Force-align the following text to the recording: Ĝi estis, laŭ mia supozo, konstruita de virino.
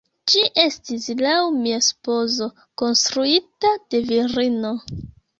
Ĝi 0.31 0.39
estis, 0.61 1.03
laŭ 1.17 1.33
mia 1.57 1.77
supozo, 1.87 2.47
konstruita 2.83 3.75
de 3.93 4.01
virino. 4.09 4.73